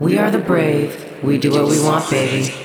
[0.00, 1.22] We are the brave.
[1.22, 2.63] We do what we want, baby.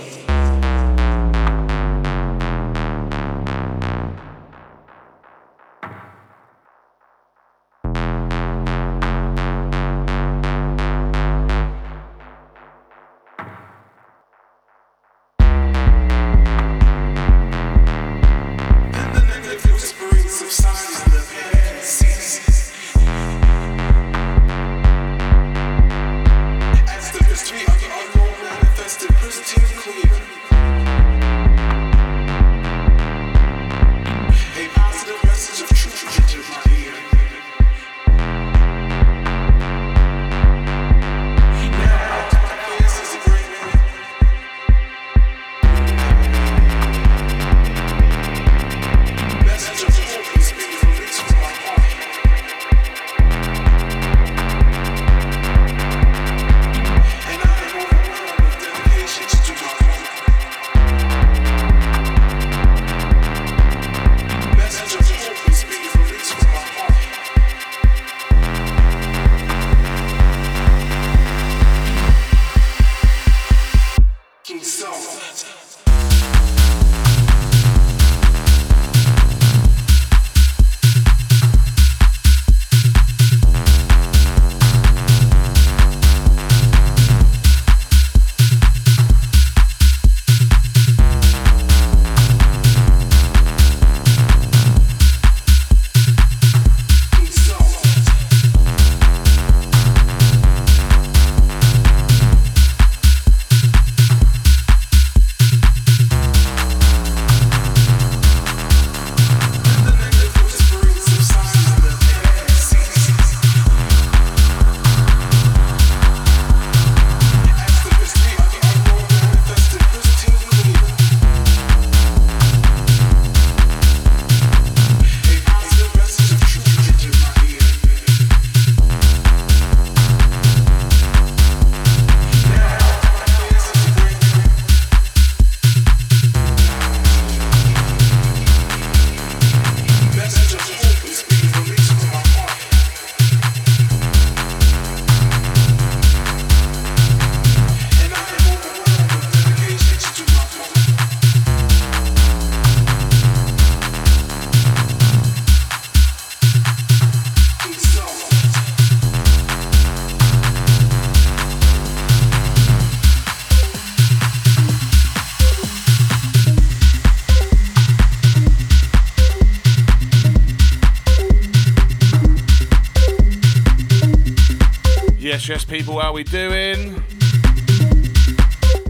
[175.50, 177.04] Yes, people, how are we doing?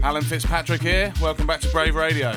[0.02, 1.10] Alan Fitzpatrick here.
[1.18, 2.32] Welcome back to Brave Radio.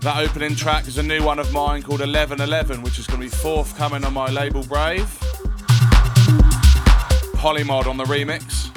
[0.00, 3.24] That opening track is a new one of mine called 1111, which is going to
[3.24, 5.06] be forthcoming on my label Brave.
[7.36, 8.72] Polymod on the remix.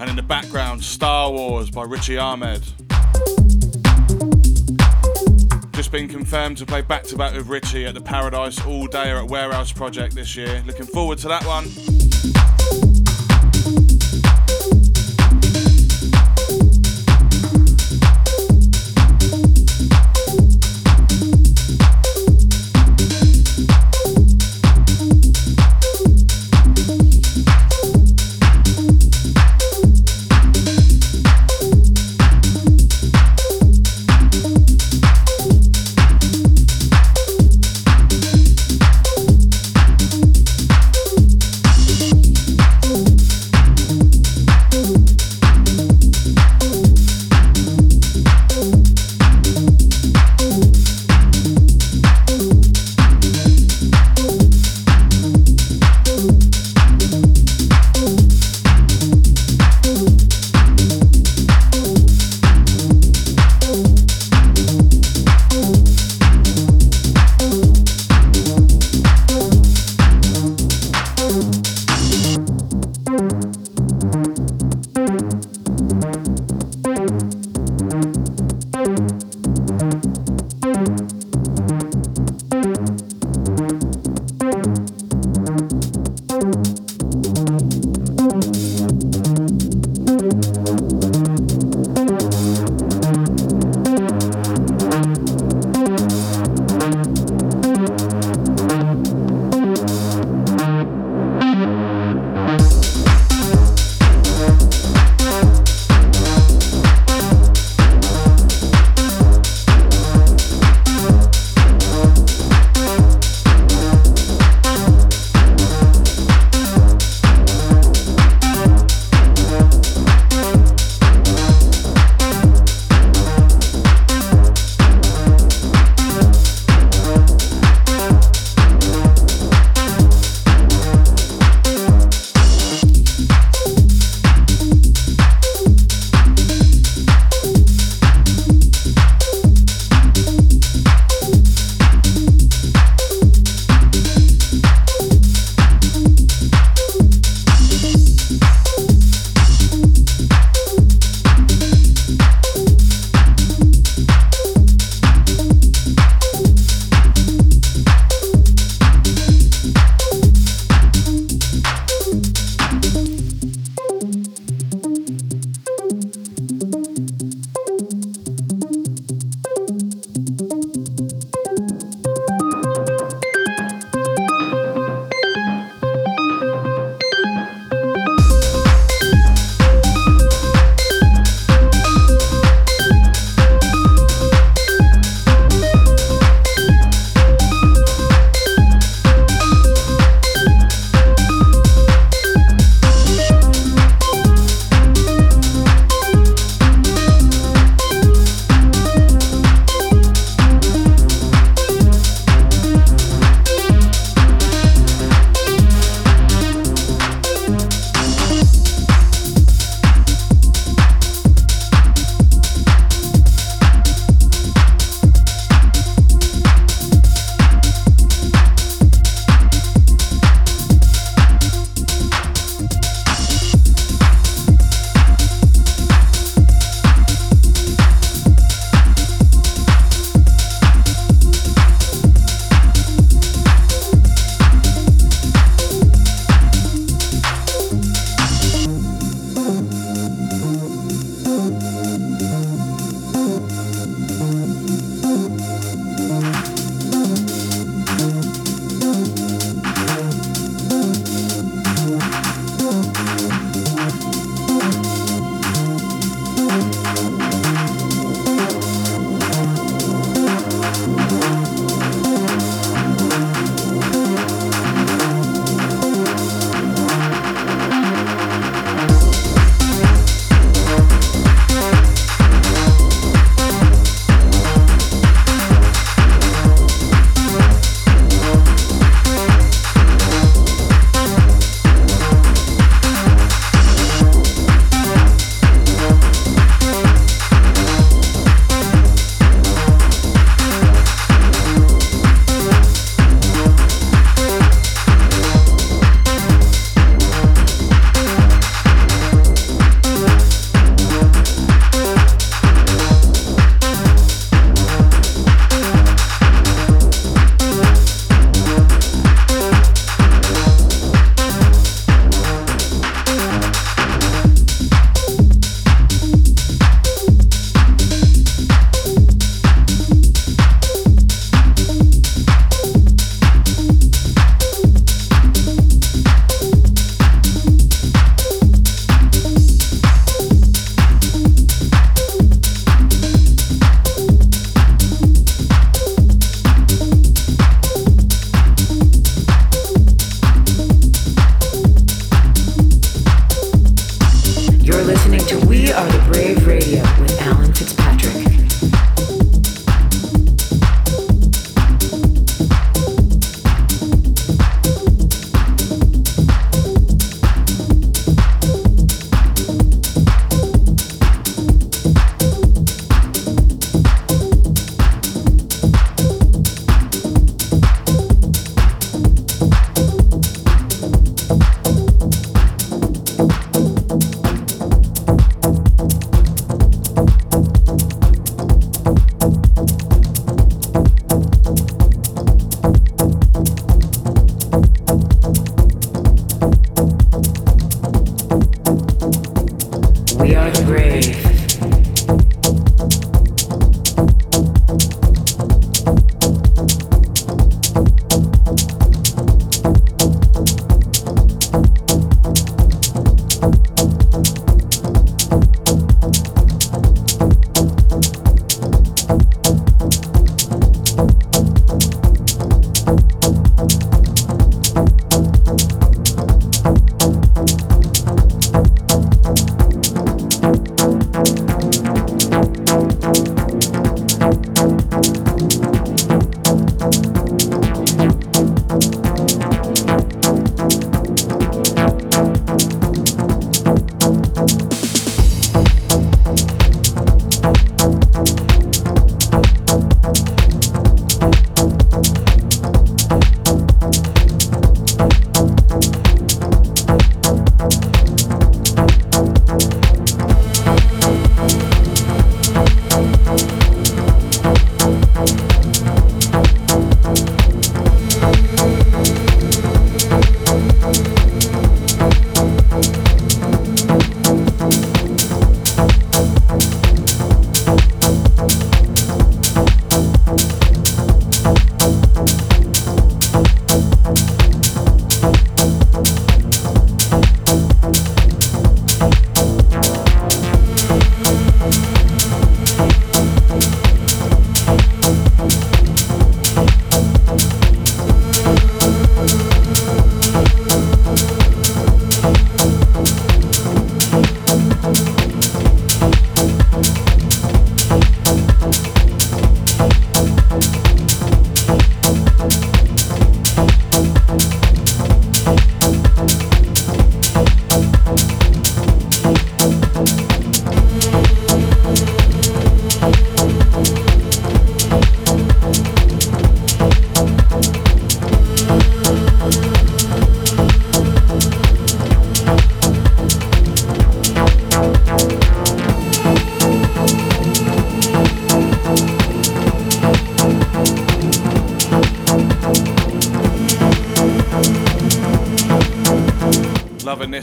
[0.00, 2.62] And in the background, Star Wars by Richy Ahmed.
[5.94, 9.28] Been confirmed to play back to back with Richy at the Paradise All Day at
[9.28, 10.60] Warehouse Project this year.
[10.66, 11.93] Looking forward to that one.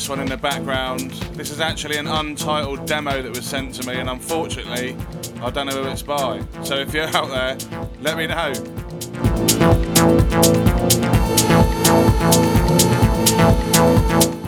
[0.02, 1.12] This one in the background.
[1.36, 4.98] This is actually an untitled demo that was sent to me, and unfortunately,
[5.44, 6.42] I don't know who it's by.
[6.64, 7.56] So if you're out there,
[8.02, 8.52] let me know.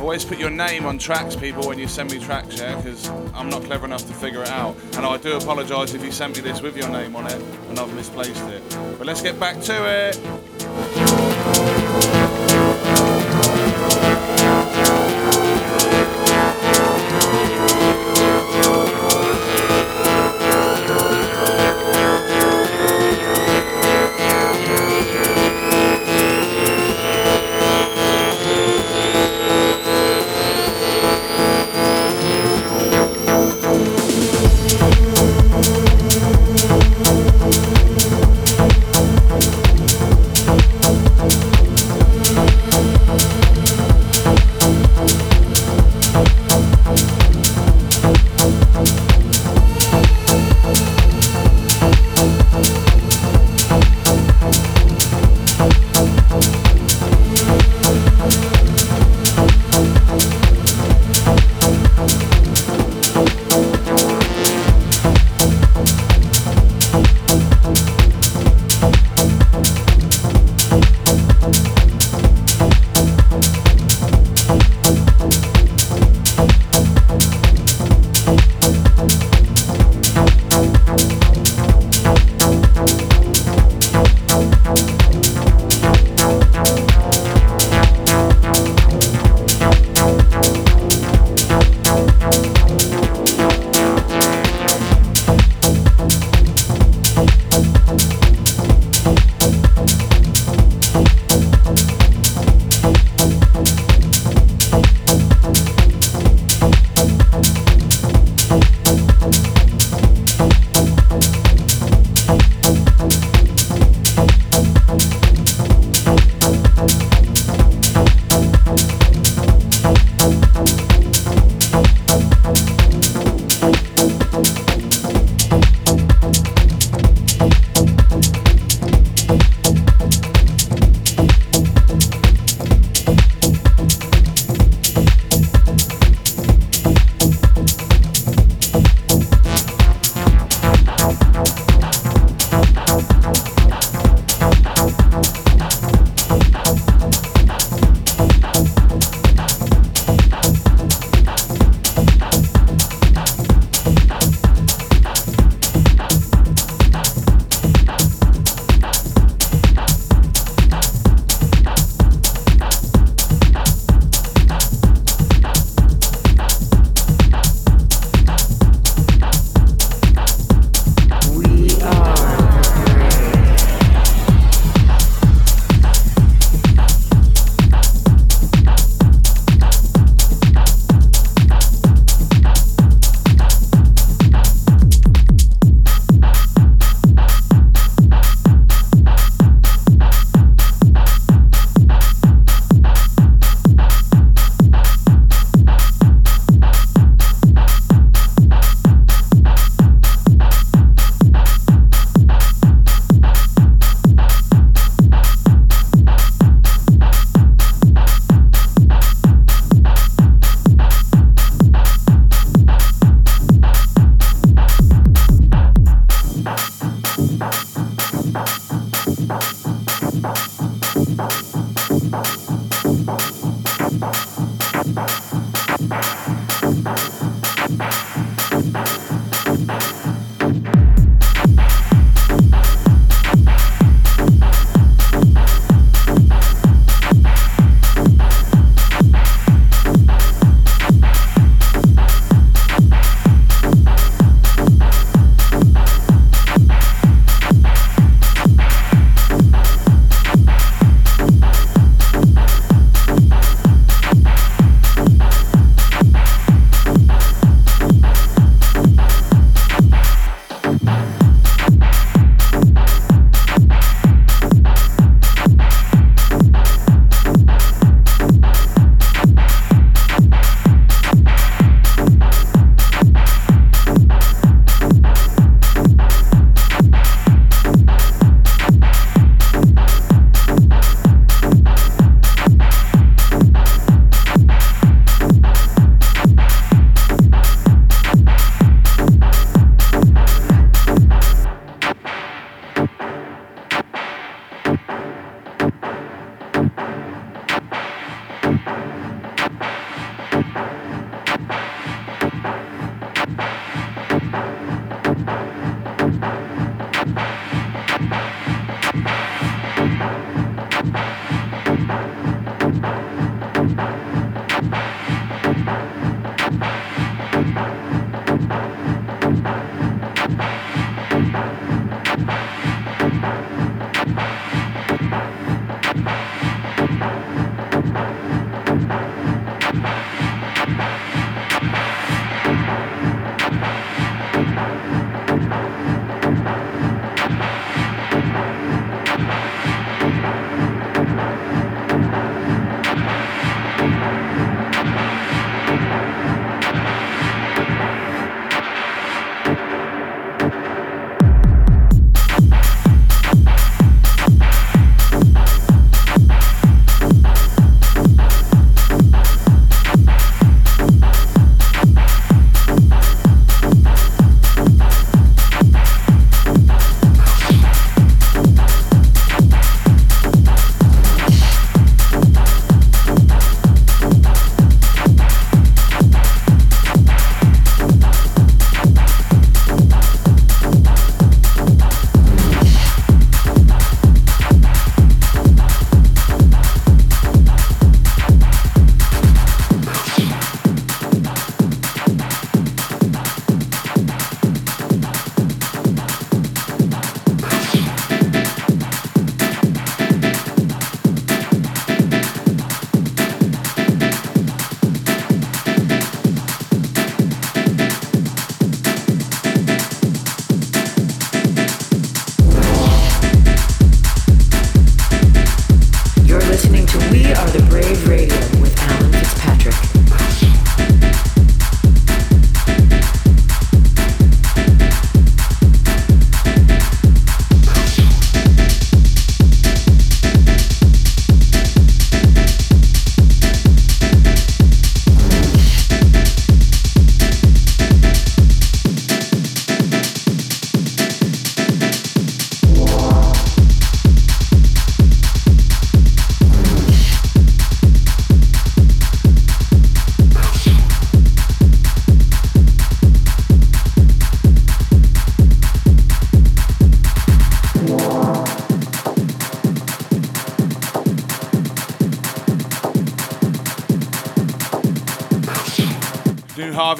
[0.02, 2.76] Always put your name on tracks, people, when you send me tracks, yeah?
[2.76, 4.76] Because I'm not clever enough to figure it out.
[4.96, 7.78] And I do apologise if you sent me this with your name on it and
[7.80, 8.64] I've misplaced it.
[8.98, 10.20] But let's get back to it.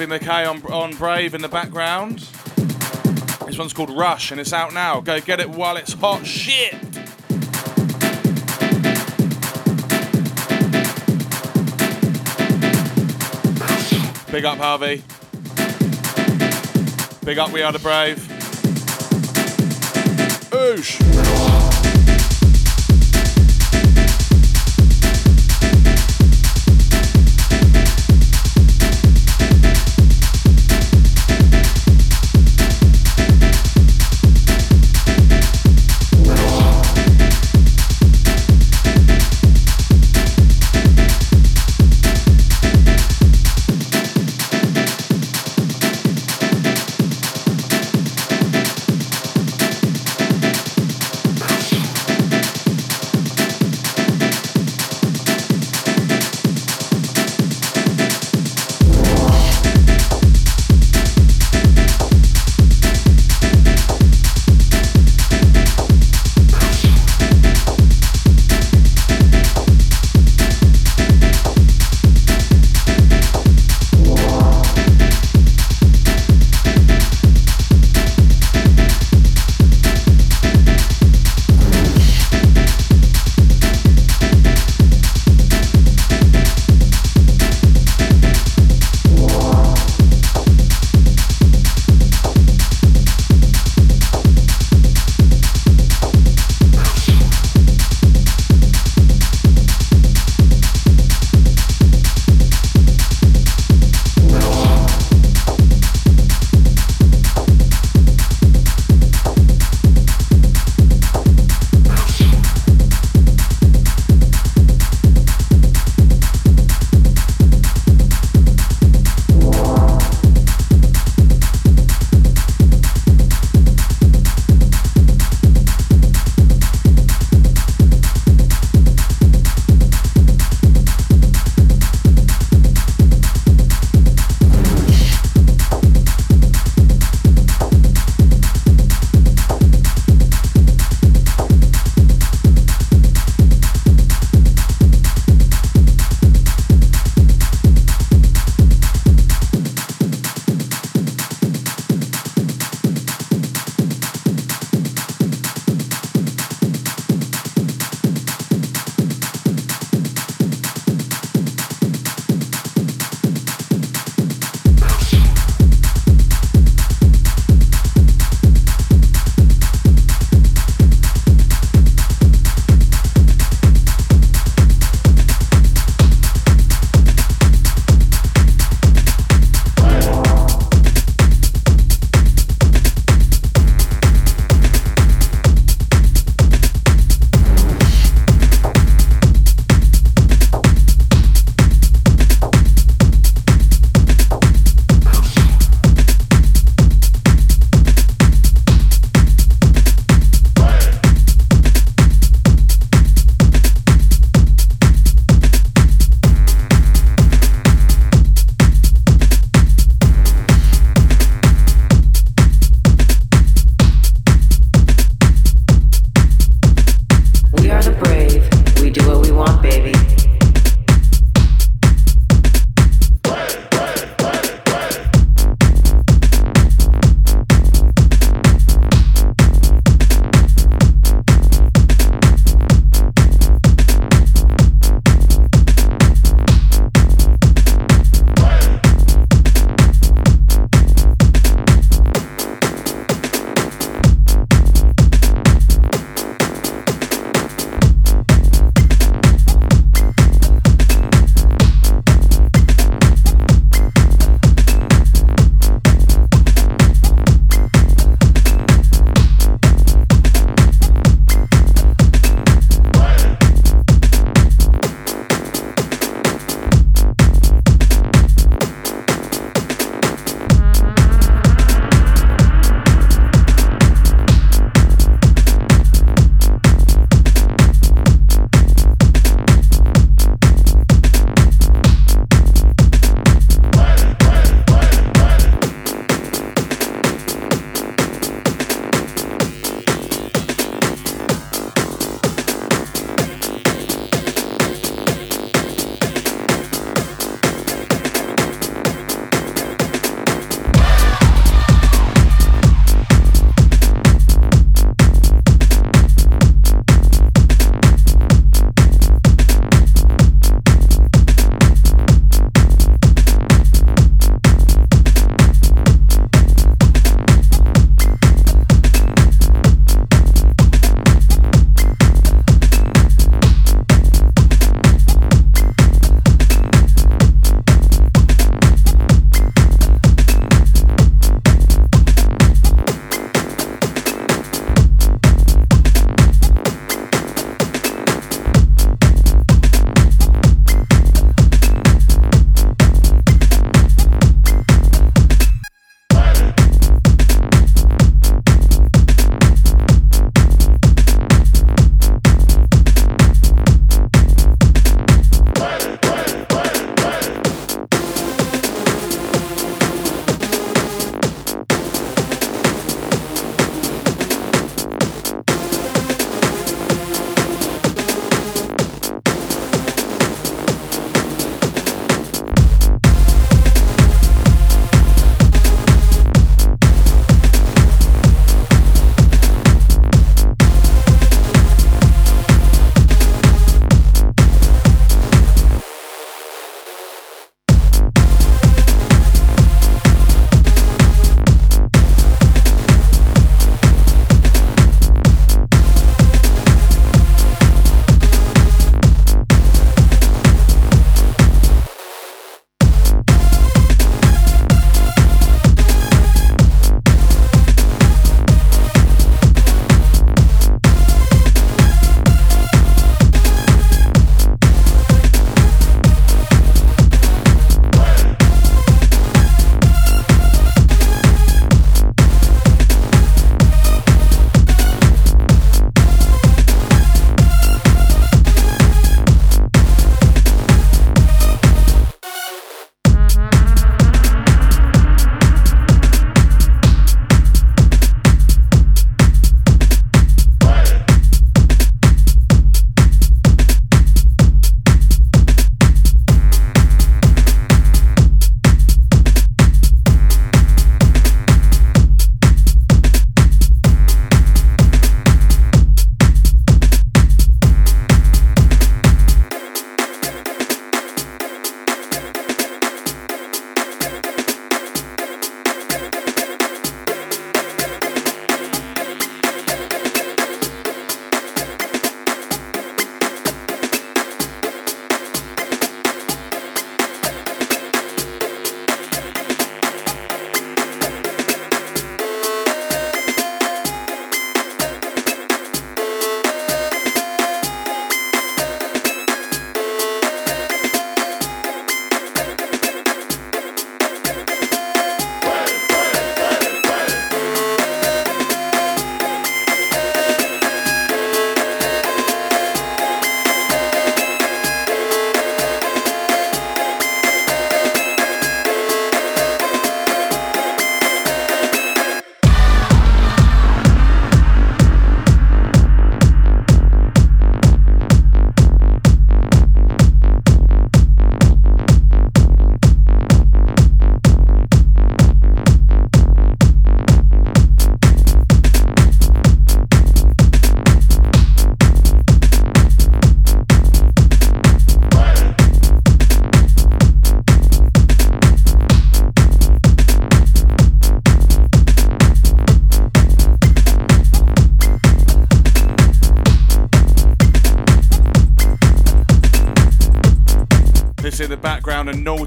[0.06, 2.18] Harvey McKay on, on Brave in the background.
[3.46, 5.00] This one's called Rush and it's out now.
[5.00, 6.72] Go get it while it's hot shit.
[14.30, 15.02] Big up, Harvey.
[17.24, 18.18] Big up, we are the brave.
[20.50, 21.13] Oosh.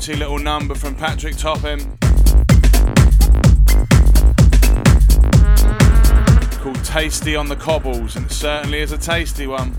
[0.07, 1.79] Naughty little number from Patrick Topping.
[6.61, 9.75] Called Tasty on the Cobbles, and it certainly is a tasty one.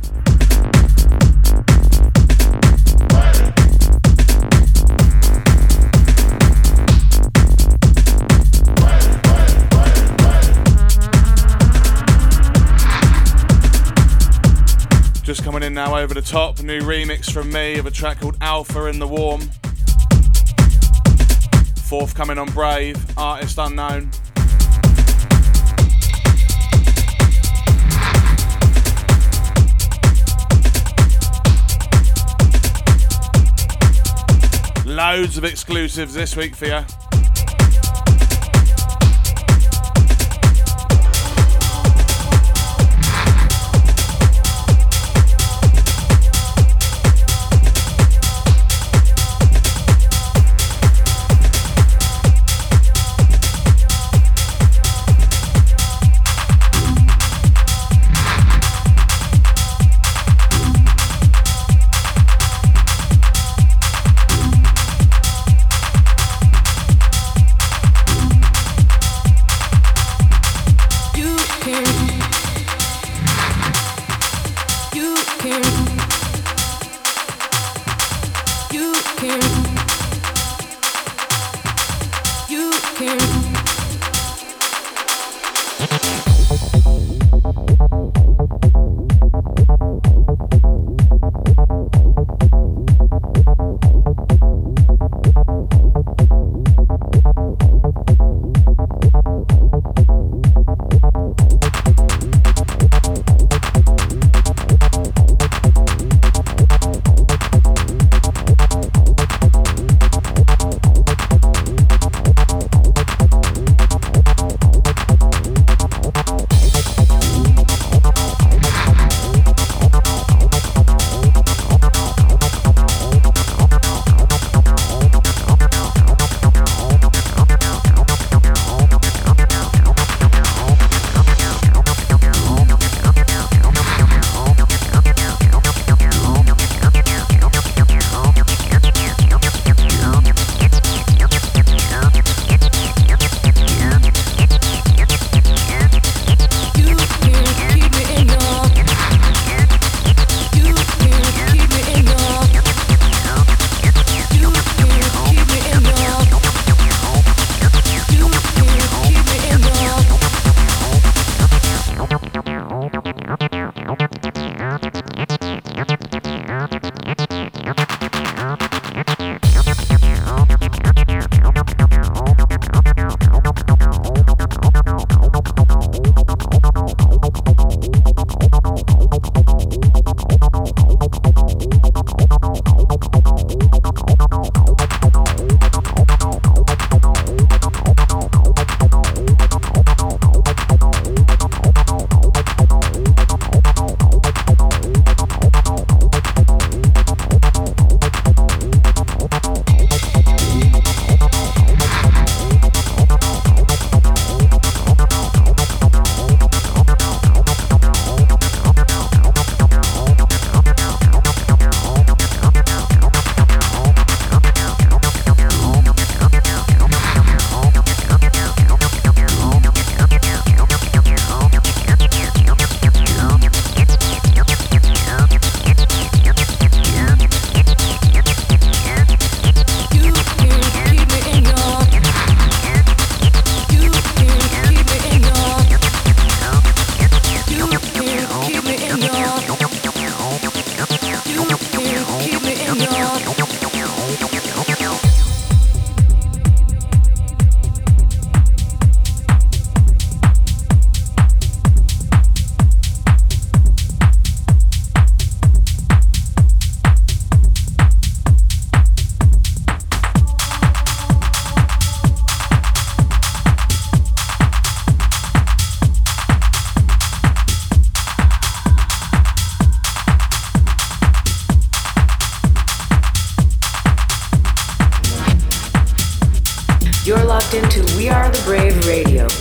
[15.23, 18.37] Just coming in now over the top, new remix from me of a track called
[18.43, 19.49] Alpha in the Warm.
[21.89, 24.11] Forthcoming on Brave, artist unknown.
[34.85, 36.98] Loads of exclusives this week for you.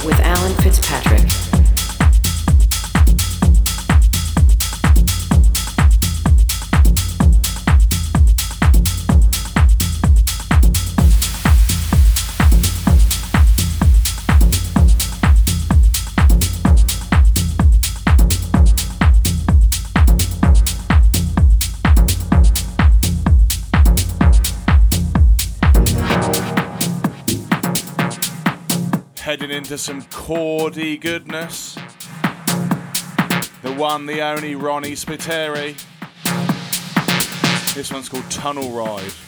[0.06, 1.47] with Alan Fitzpatrick.
[29.68, 31.76] Into some chordy goodness.
[33.64, 35.76] The one, the only Ronnie Spiteri.
[37.74, 39.27] This one's called Tunnel Ride.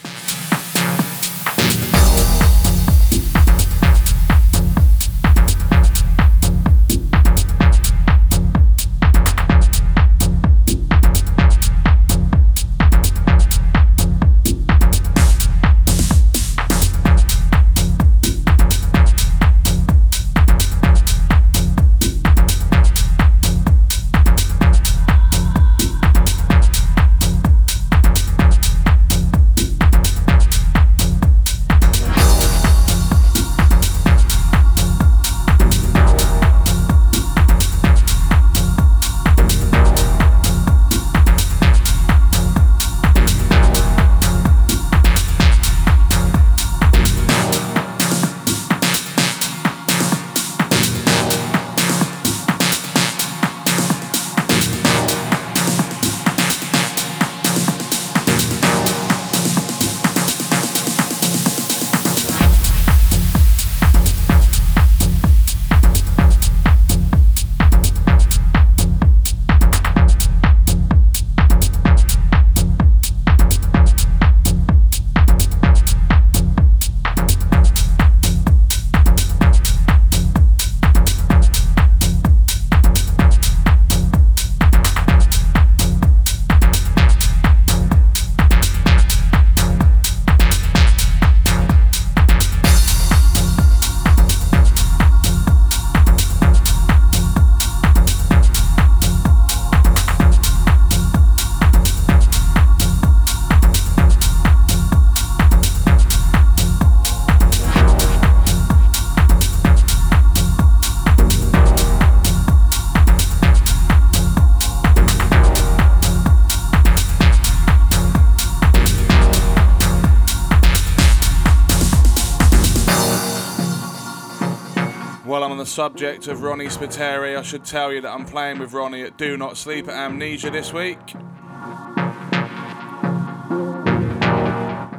[125.69, 129.37] Subject of Ronnie Spiteri, I should tell you that I'm playing with Ronnie at Do
[129.37, 130.97] Not Sleep at Amnesia this week.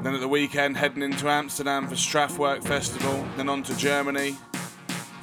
[0.03, 4.37] Then at the weekend, heading into Amsterdam for Strafwerk Festival, then on to Germany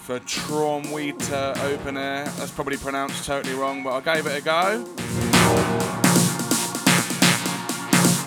[0.02, 2.26] for Traumweite Open Air.
[2.26, 4.84] That's probably pronounced totally wrong, but I gave it a go.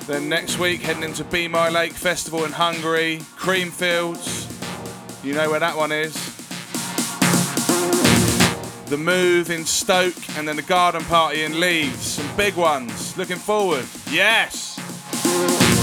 [0.07, 4.47] Then next week, heading into B My Lake Festival in Hungary, Creamfields.
[5.23, 6.30] You know where that one is
[8.91, 12.01] the move in Stoke, and then the garden party in Leeds.
[12.01, 13.17] Some big ones.
[13.17, 13.87] Looking forward.
[14.11, 15.80] Yes!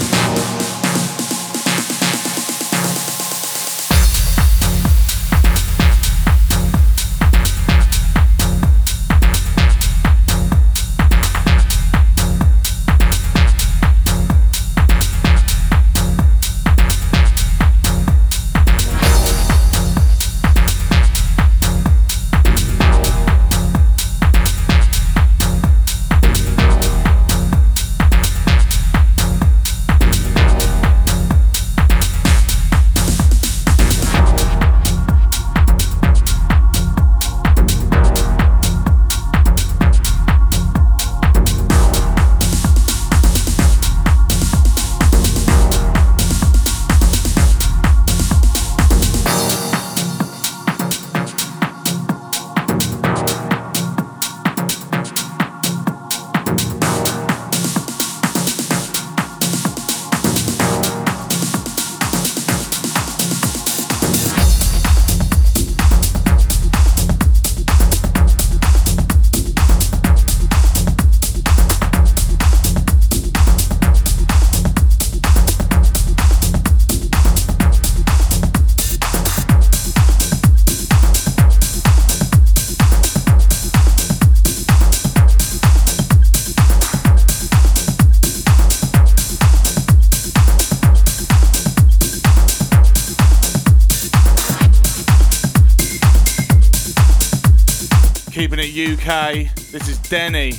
[99.07, 99.55] UK.
[99.71, 100.51] This is Denny.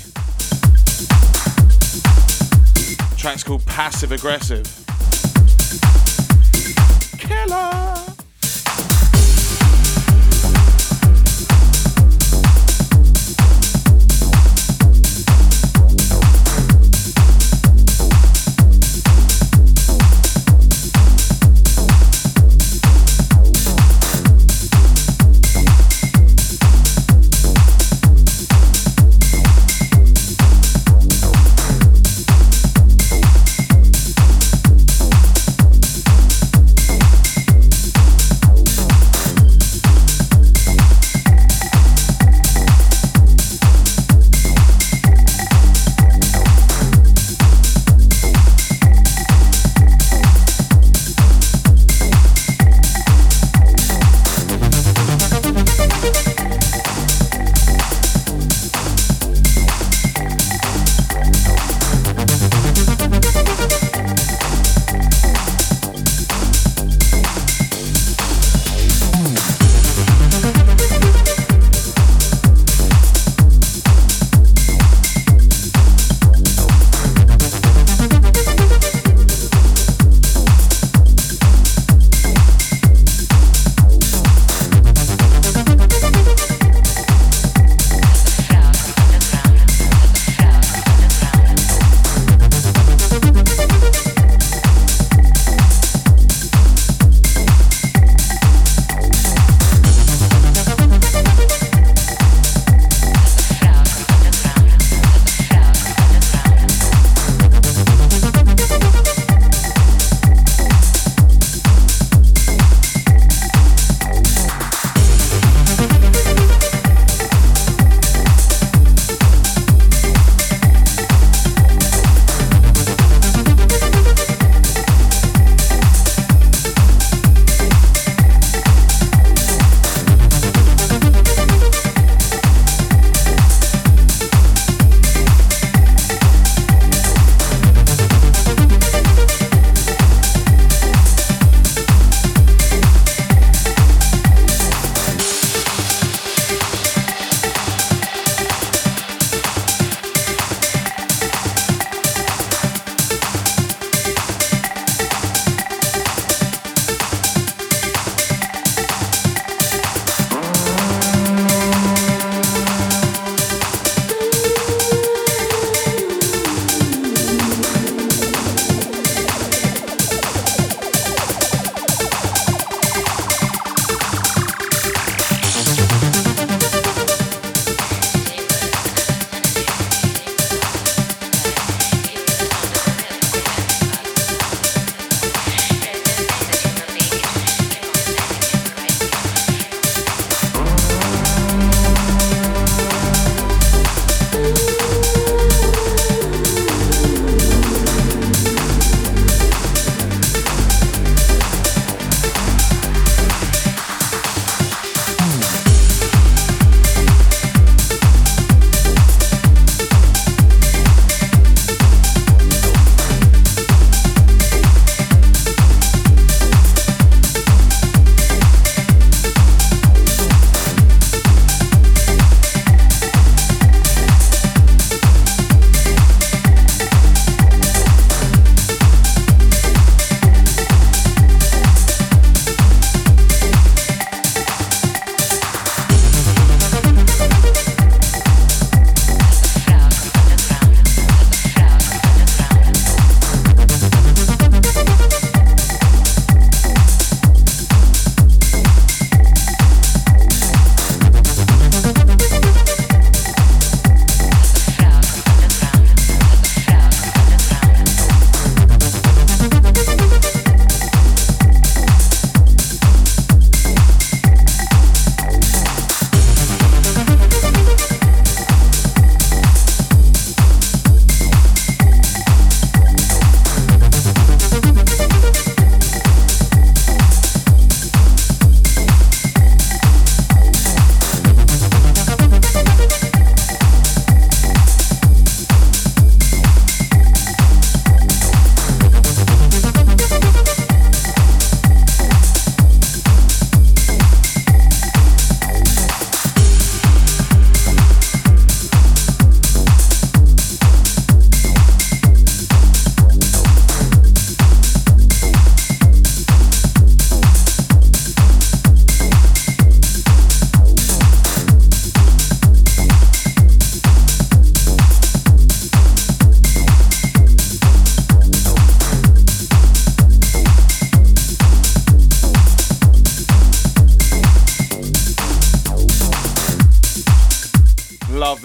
[3.19, 4.78] track's called Passive Aggressive.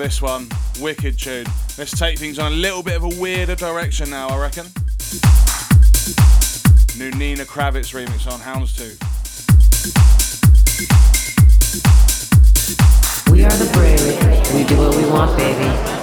[0.03, 0.49] This one.
[0.81, 1.45] Wicked tune.
[1.77, 4.65] Let's take things on a little bit of a weirder direction now, I reckon.
[6.97, 8.99] New Nina Kraviz remix on Houndstooth.
[13.31, 14.53] We are the brave.
[14.53, 16.02] We do what we want, baby.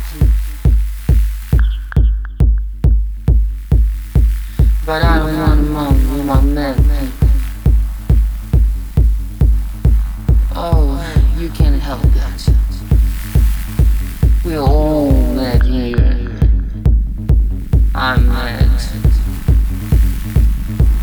[4.91, 7.13] But I don't mom with my man
[10.53, 10.99] Oh,
[11.37, 12.03] you can't help.
[14.43, 16.29] We're all mad here.
[17.95, 18.69] I'm mad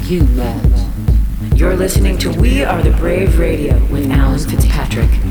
[0.02, 0.86] you met.
[1.54, 5.27] You're listening to We Are the Brave Radio with Alan Fitzpatrick.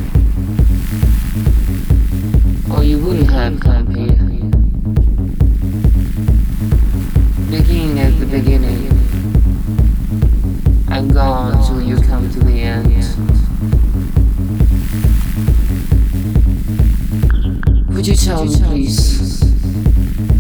[18.08, 19.44] You tell me, please,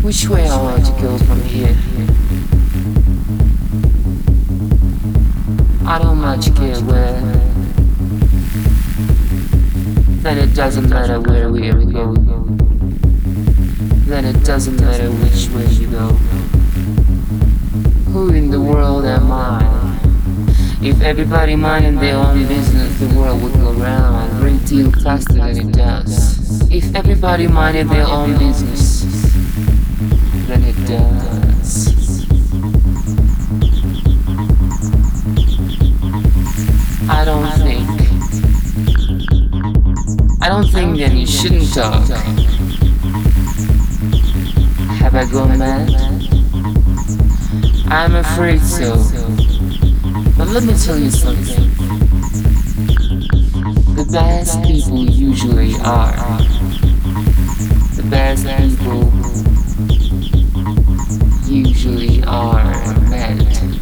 [0.01, 1.75] which way I want to go from here?
[5.85, 7.19] I don't much care where.
[10.23, 12.13] Then it doesn't matter where we ever go.
[14.05, 16.07] Then it doesn't matter which way you go.
[18.13, 19.99] Who in the world am I?
[20.81, 25.33] If everybody minded their own business, the world would go round a great deal faster
[25.33, 26.26] than it does.
[26.77, 29.01] If everybody minded their own business,
[30.45, 32.27] then it does.
[37.09, 37.89] I don't think.
[40.39, 42.07] I don't think that you shouldn't talk.
[44.99, 45.89] Have I gone mad?
[47.87, 49.03] I'm afraid so.
[50.37, 51.66] But let me tell you something.
[54.07, 56.15] The best people usually are.
[57.93, 59.11] The best people
[61.45, 62.63] usually are
[63.09, 63.76] mad.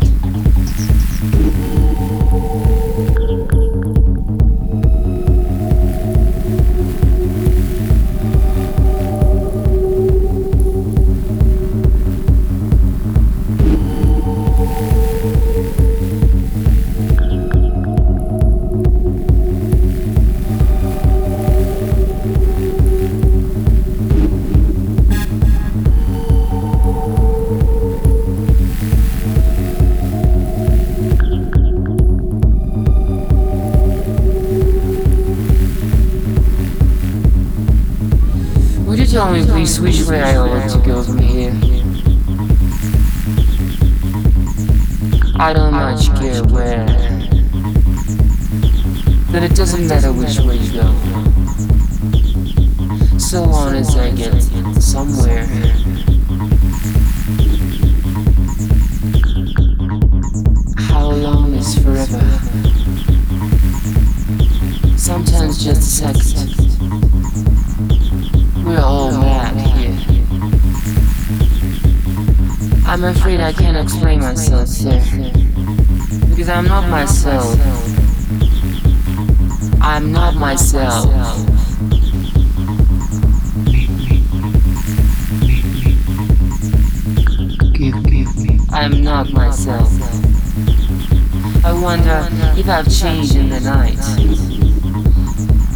[39.36, 41.52] Me please which way I ought to go from here?
[45.38, 46.86] I don't much care where.
[49.32, 50.88] Then it doesn't matter which way you go.
[53.18, 54.42] So long as I get
[54.82, 55.46] somewhere.
[60.88, 62.22] How long is forever?
[64.98, 66.35] Sometimes just a second.
[72.96, 75.02] I'm afraid I can't explain myself, sir.
[76.30, 77.60] Because I'm not myself.
[79.82, 81.06] I'm not myself.
[88.72, 89.92] I'm not myself.
[91.66, 94.00] I wonder if I've changed in the night.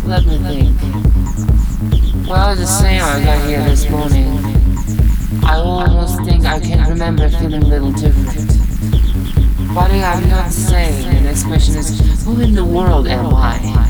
[0.06, 2.30] Let me think.
[2.30, 4.59] Well, the same I got here this morning.
[5.50, 8.48] I almost think I can remember feeling a little different.
[9.74, 13.89] But I'm not saying the next question is, who in the world am I?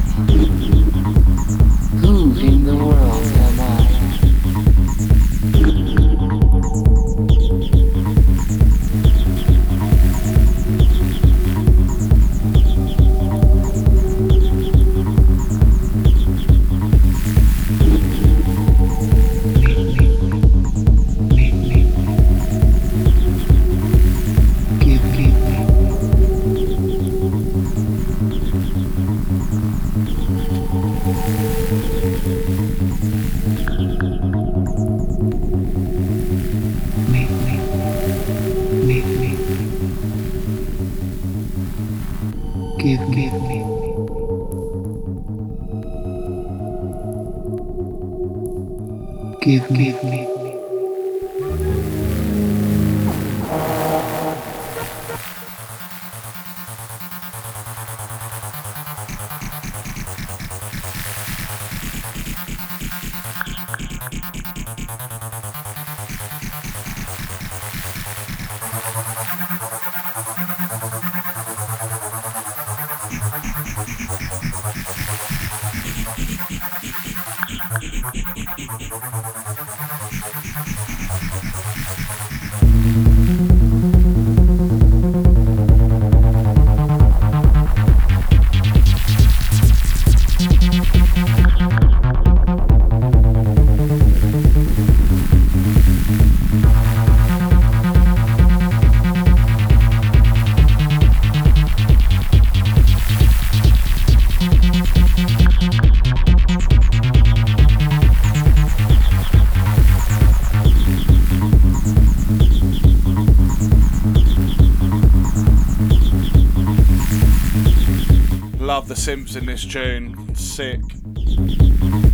[119.10, 120.36] Simps in this tune.
[120.36, 120.82] Sick.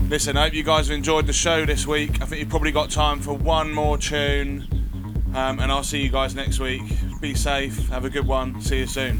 [0.09, 2.21] Listen, I hope you guys have enjoyed the show this week.
[2.21, 4.65] I think you've probably got time for one more tune.
[5.35, 6.83] Um, and I'll see you guys next week.
[7.19, 7.89] Be safe.
[7.89, 8.61] Have a good one.
[8.61, 9.19] See you soon.